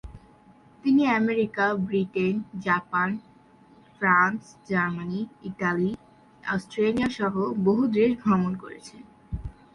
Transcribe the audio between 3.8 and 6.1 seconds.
France, Germany, Italy,